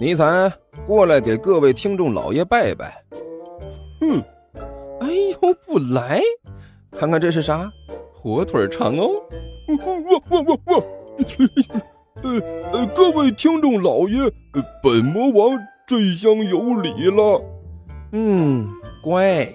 [0.00, 0.52] 尼采，
[0.86, 3.02] 过来给各位听众老爷拜拜。
[4.00, 4.22] 嗯，
[5.00, 5.08] 哎
[5.40, 6.20] 呦，不来，
[6.90, 7.70] 看看这是啥？
[8.12, 9.10] 火腿肠哦。
[9.68, 10.82] 我我我我，
[12.22, 12.40] 呃
[12.72, 14.30] 呃，各位听众老爷，
[14.82, 17.42] 本魔王这厢有礼了。
[18.12, 18.68] 嗯，
[19.02, 19.48] 乖。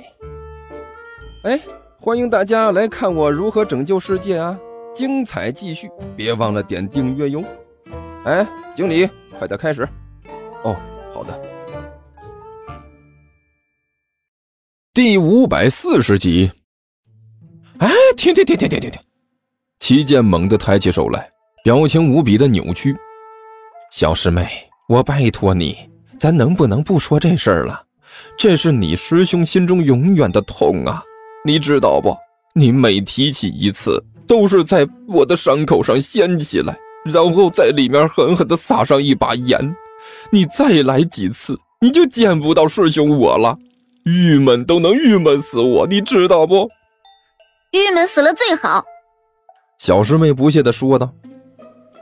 [1.43, 1.59] 哎，
[1.99, 4.59] 欢迎大家来看我如何拯救世界啊！
[4.93, 7.43] 精彩继续，别忘了点订阅哟。
[8.25, 8.45] 哎，
[8.79, 9.05] 经理，
[9.37, 9.85] 快点开始。
[10.63, 10.73] 哦，
[11.13, 11.37] 好的。
[14.93, 16.49] 第五百四十集。
[17.79, 19.01] 哎，停停停停停停停！
[19.81, 21.29] 齐剑猛地抬起手来，
[21.61, 22.95] 表情无比的扭曲。
[23.91, 24.47] 小师妹，
[24.87, 25.75] 我拜托你，
[26.17, 27.85] 咱能不能不说这事儿了？
[28.37, 31.03] 这是你师兄心中永远的痛啊，
[31.43, 32.15] 你知道不？
[32.53, 36.79] 你每提起一次，都是在我的伤口上掀起来，
[37.11, 39.75] 然后在里面狠狠地撒上一把盐。
[40.31, 43.57] 你再来几次，你就见不到师兄我了，
[44.05, 46.69] 郁闷都能郁闷死我，你知道不？
[47.71, 48.83] 郁闷死了最好。
[49.77, 51.13] 小师妹不屑地说道：“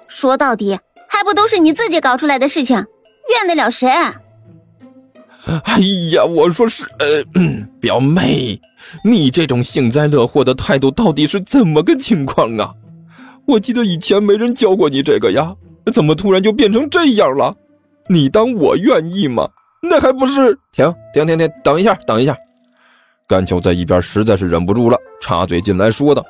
[0.08, 3.90] 说到底，还不都是你自己搞出来的事情，怨得了谁？”
[5.64, 5.80] 哎
[6.12, 7.24] 呀，我说是，呃，
[7.80, 8.60] 表妹，
[9.04, 12.74] 你这种幸灾乐祸的态度到底是怎么个情况啊？
[13.48, 15.56] 我记得以前没人教过你这个呀，
[15.94, 17.56] 怎么突然就变成这样了？
[18.10, 19.50] 你当我愿意吗？
[19.82, 22.36] 那还不是停停停停，等一下，等一下。
[23.28, 26.26] 甘秋在一边实在是忍不住了，插嘴进来说道：“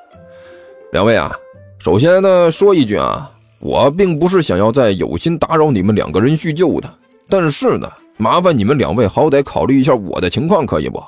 [0.94, 1.32] 两位啊，
[1.80, 6.90] 首先呢，说一句啊，我并不是想要再有心打扰你们两个人叙旧的，
[7.28, 11.00] 但是呢。”麻烦你们两位好歹考虑一下我的情况，可以不？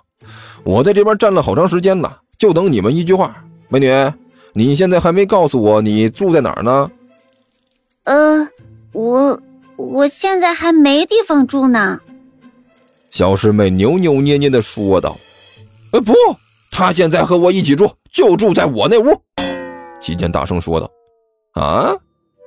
[0.63, 3.35] 我在这边站了好长时间呢，就等你们一句话。
[3.67, 3.87] 美女，
[4.59, 6.91] 你现在还没告诉我你住在哪儿呢？
[8.03, 8.45] 呃，
[8.91, 9.41] 我
[9.77, 11.97] 我现在还没地方住呢。
[13.09, 15.17] 小师妹扭扭捏捏的说道
[15.93, 16.13] ：“呃，不，
[16.71, 19.17] 她现在和我一起住，就住在我那屋。”
[20.01, 20.91] 齐剑大声说道
[21.55, 21.95] ：“啊！”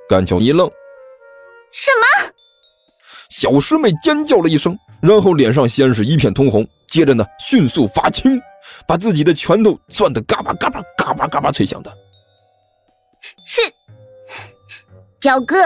[0.07, 0.69] 甘秋一愣
[1.73, 2.31] ：“什么？”
[3.31, 8.39] 小师妹尖叫了一声，然后脸上先是一片通红，接着呢，迅速发青，
[8.87, 11.91] 把自己的拳头攥得嘎巴嘎巴嘎巴嘎巴脆响的。
[13.45, 13.61] 是，
[15.19, 15.57] 表哥，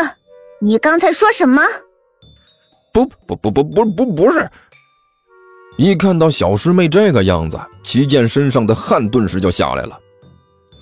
[0.59, 1.62] 你刚才说什么？
[2.94, 4.50] 不不不不不不不是。
[5.78, 10.00] 一看到小师妹这个样子，齐剑身上的汗顿时就下来了。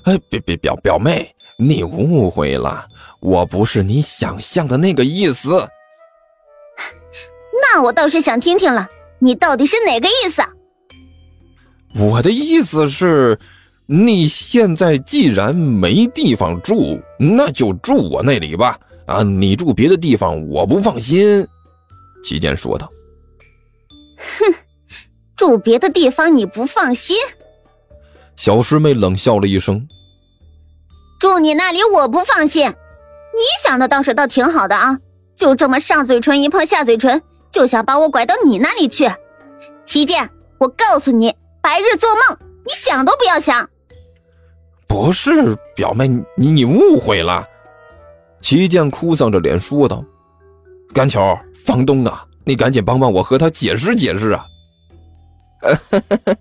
[0.06, 2.88] 哎，别别表表妹，你误会了，
[3.20, 5.68] 我不是你想象的那个意思。
[7.62, 8.88] 那我倒是想听听了，
[9.20, 10.42] 你到底是哪个意思？
[11.98, 13.38] 我的意思是，
[13.88, 18.80] 你现在既然没地方住，那就住我那里吧。
[19.06, 21.48] 啊，你住别的地方，我不放心。”
[22.24, 22.90] 齐健说道。
[24.18, 24.56] “哼，
[25.36, 27.16] 住别的地方你不放心？”
[28.36, 29.88] 小师妹冷笑了一声。
[31.20, 35.00] “住你那里我不放心，你想的倒是倒挺好的啊，
[35.36, 39.10] 就这么上嘴唇一碰下嘴唇。”就想把我拐到你那里去，
[39.86, 43.70] 齐健，我告诉你，白日做梦，你想都不要想。
[44.88, 47.46] 不是表妹，你你误会了。
[48.42, 50.04] 齐剑哭丧着脸说道
[50.94, 51.20] ：“甘球，
[51.66, 54.46] 房东啊，你赶紧帮帮我和他解释解释啊。”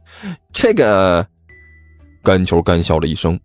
[0.52, 1.26] 这个，
[2.22, 3.38] 甘球干笑了一声。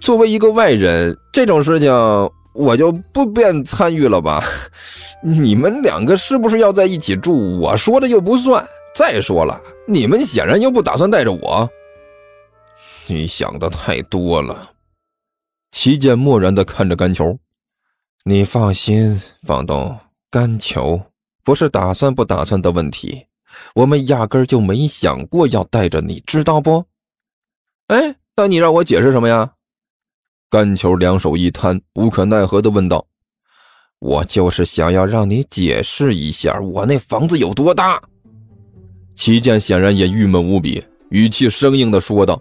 [0.00, 1.92] 作为一个外人，这种事情
[2.54, 4.42] 我就不便参与了吧。
[5.22, 7.58] 你们两个是不是要在一起住？
[7.58, 8.66] 我说的又不算。
[8.94, 11.68] 再说了，你们显然又不打算带着我。
[13.12, 14.72] 你想的太多了。
[15.72, 17.38] 齐剑漠然的看着甘球，
[18.24, 19.98] 你放心，房东，
[20.30, 21.00] 甘球
[21.44, 23.26] 不是打算不打算的问题，
[23.74, 26.84] 我们压根就没想过要带着你，知道不？
[27.88, 29.52] 哎，那你让我解释什么呀？
[30.48, 33.06] 甘球两手一摊，无可奈何的问道。
[34.00, 38.02] 我就是想要让你解释一下，我那房子有多大。
[39.14, 42.40] 齐剑显然也郁闷无比，语气生硬的说道：“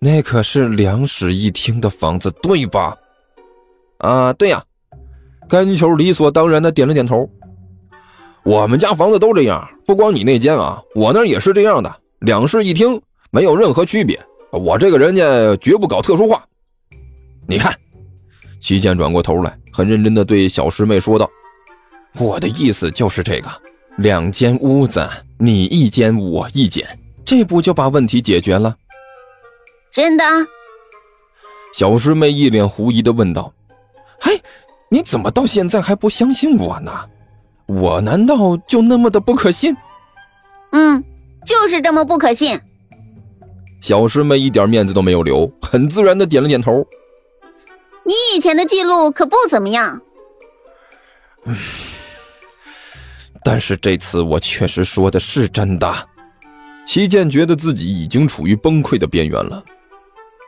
[0.00, 2.96] 那可是两室一厅的房子，对吧
[3.98, 4.64] ？”“啊，对呀。”
[5.48, 7.28] 甘球理所当然的点了点头。
[8.42, 13.00] “我们家房子都这样，不光你那间啊，我那也是这样的，两室一厅，
[13.30, 14.18] 没有任何区别。
[14.52, 16.44] 我这个人家绝不搞特殊化。
[17.46, 17.74] 你看。”
[18.60, 21.28] 齐剑转过头来，很认真的对小师妹说道
[22.18, 23.48] ：“我的意思就是这个，
[23.98, 25.08] 两间屋子，
[25.38, 26.86] 你一间，我一间，
[27.24, 28.76] 这不就把问题解决了？”
[29.92, 30.24] 真的？
[31.72, 33.52] 小师妹一脸狐疑的问道
[34.20, 34.42] ：“嘿，
[34.88, 36.92] 你怎么到现在还不相信我呢？
[37.66, 39.76] 我难道就那么的不可信？
[40.72, 41.04] 嗯，
[41.44, 42.60] 就是这么不可信。
[43.80, 46.84] 小师妹一点面子都没有留，很自然的点了点头。
[48.04, 50.00] 你以前的记录可不怎么样。
[51.44, 51.56] 嗯，
[53.44, 56.08] 但是这次我确实说的是真的。
[56.84, 59.64] 齐健觉得自己已经处于崩溃的边缘了。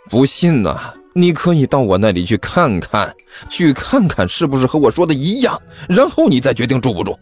[0.08, 3.14] 不信呐，你可以到我那里去看看，
[3.48, 7.18] 去看看是不是和我说的一样，然后你再决定住不住。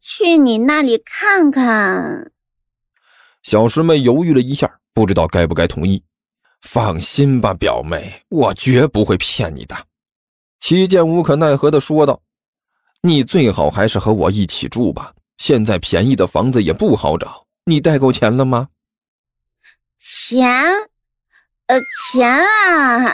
[0.00, 2.30] 去你那里看看。
[3.42, 6.02] 小师妹犹豫了一下，不知道该不该同意。
[6.62, 9.76] 放心吧，表妹，我绝不会骗你的。
[10.58, 12.20] 齐剑无可奈何的说道
[13.02, 17.46] ：“你最好还是和我一起住吧，现在便宜的房子也不好找。
[17.66, 18.68] 你带够钱了吗？”
[20.00, 20.64] 钱，
[21.68, 21.80] 呃，
[22.12, 23.12] 钱啊！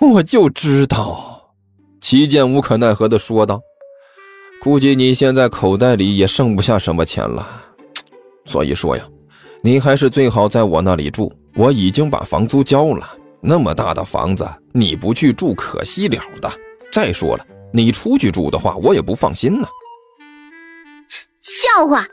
[0.00, 1.54] 我就知道。
[2.00, 3.60] 齐健无可奈何的说道
[4.60, 7.46] ：“估计你现在口袋里也剩不下什么钱了，
[8.44, 9.06] 所以说呀。”
[9.64, 13.08] 你还是最好在我那里住，我已经把房租交了。
[13.40, 16.50] 那么大的房子，你不去住可惜了的。
[16.92, 19.68] 再说了，你出去住的话，我也不放心呢。
[21.42, 22.04] 笑话！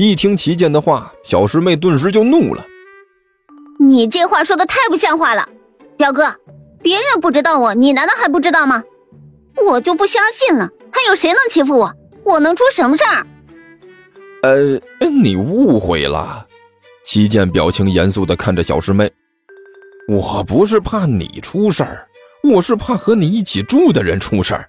[0.00, 2.64] 一听齐健的话，小师妹顿时就怒了。
[3.78, 5.46] 你这话说的太不像话了，
[5.98, 6.34] 表哥，
[6.80, 8.82] 别人不知道我，你难道还不知道吗？
[9.68, 11.92] 我就不相信了，还有谁能欺负我？
[12.24, 13.26] 我能出什么事儿？
[14.42, 16.46] 呃，你误会了。
[17.04, 19.12] 齐健表情严肃的看着小师妹，
[20.08, 22.08] 我不是怕你出事儿，
[22.42, 24.66] 我是怕和你一起住的人出事儿。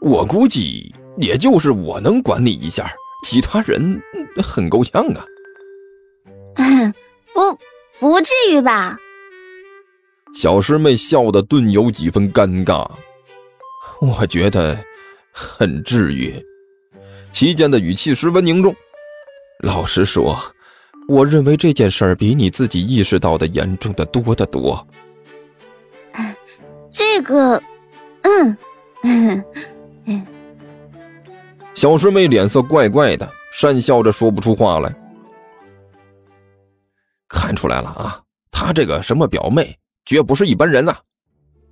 [0.00, 2.88] 我估计也就是我能管你一下，
[3.22, 4.00] 其他人
[4.42, 5.24] 很够呛啊。
[7.34, 7.58] 不，
[8.00, 8.98] 不至于吧？
[10.34, 12.88] 小师妹笑得顿有几分尴尬。
[14.00, 14.78] 我觉得
[15.32, 16.34] 很至于。
[17.30, 18.74] 齐健的语气十分凝重。
[19.64, 20.38] 老实说，
[21.08, 24.86] 我认为这件事儿比你自己意识到的严重的多得多。
[26.90, 27.62] 这个，
[28.22, 28.56] 嗯
[29.02, 29.44] 嗯
[30.06, 30.26] 嗯。
[31.78, 34.92] 小师妹脸色怪怪的，讪笑着说不出话来。
[37.28, 38.20] 看出来了啊，
[38.50, 40.92] 她这个什么表妹，绝不是一般人呐。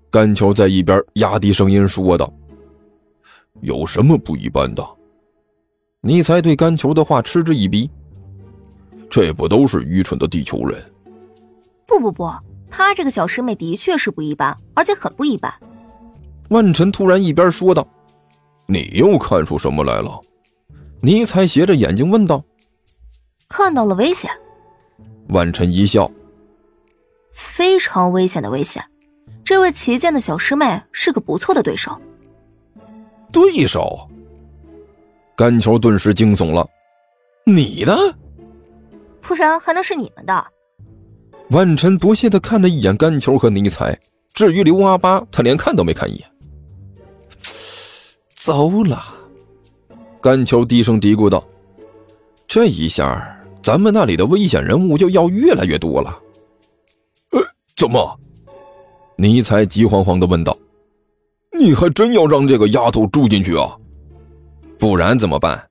[0.09, 2.33] 甘球在一边压低声音说道
[3.63, 4.87] ：“有什么不一般的？”
[6.03, 7.91] 尼才对甘球的话嗤之以鼻，
[9.11, 10.81] 这不都是愚蠢的地球人？
[11.85, 12.33] 不不不，
[12.71, 15.53] 她这个小师妹的确是不一般，而且很不一般。
[16.51, 17.85] 万晨突然一边说道
[18.67, 20.21] ：“你又看出什么来了？”
[21.01, 22.43] 尼才斜着眼睛问道
[23.49, 24.31] ：“看到了危险。”
[25.29, 26.11] 万晨一笑
[27.35, 28.85] ：“非常危险的危险，
[29.45, 31.97] 这位旗舰的小师妹是个不错的对手。”
[33.33, 34.09] 对手。
[35.37, 36.67] 甘球顿时惊悚了，
[37.45, 37.95] 你的？
[39.21, 40.47] 不然还能是你们的？
[41.51, 43.97] 万晨不屑的看了一眼甘球和尼采，
[44.33, 46.29] 至于刘阿八，他连看都没看一眼。
[48.47, 49.03] 糟了！
[50.23, 51.45] 甘球低声嘀咕道
[52.47, 56.17] ：“这一下，咱们那里的危险人物就要越来越多了。”
[57.35, 57.41] 呃，
[57.77, 58.17] 怎么？
[59.17, 60.57] 尼才急慌慌的问道
[61.59, 63.69] ：“你还真要让这个丫头住进去啊？”
[64.79, 65.67] 不然怎么办？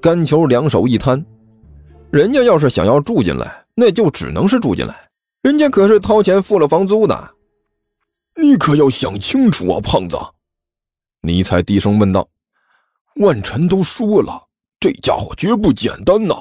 [0.00, 1.26] 甘球两手一摊，
[2.12, 4.94] 人家要是想要住进来，那就只能是住进来。
[5.42, 7.30] 人家可是掏钱付了房租的，
[8.36, 10.16] 你可要想清楚啊，胖子！
[11.28, 12.26] 尼才低声问道。
[13.16, 14.40] 万晨都说了，
[14.80, 16.34] 这家伙绝不简单呐。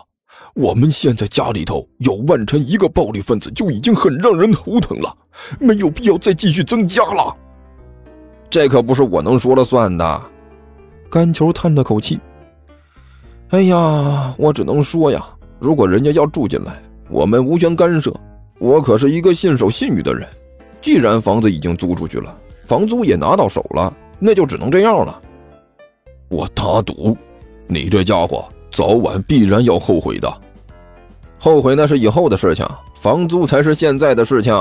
[0.54, 5.16] 我们现在家里头有万晨一个暴力分子，就已经很让人头疼了，
[5.60, 7.36] 没有必要再继续增加了。
[8.50, 10.22] 这可不是我能说了算的。
[11.12, 12.20] 甘球叹了口气
[13.50, 15.24] ：“哎呀，我只能说呀，
[15.60, 18.14] 如果人家要住进来，我们无权干涉。
[18.60, 20.28] 我可是一个信守信誉的人，
[20.82, 25.22] 既然房子已经租出去了，房租也拿到手了，那就只能这样了。
[26.30, 27.16] 我打赌，
[27.68, 30.42] 你这家伙早晚必然要后悔的。
[31.40, 34.54] 后悔那是以后的事情，房租才是现在的事情。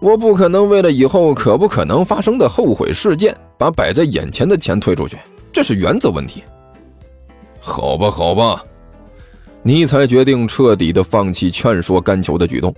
[0.00, 5.16] 我不可能为了以后可不可能发生的后悔事件，把摆在眼前的钱退出去。”
[5.52, 6.42] 这是原则问题。
[7.60, 8.64] 好吧，好吧，
[9.62, 12.74] 尼才决定彻底的放弃劝说甘求的举动。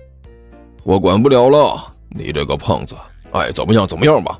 [0.83, 1.75] 我管不了了，
[2.09, 2.95] 你这个胖子，
[3.31, 4.39] 爱怎么样怎么样吧。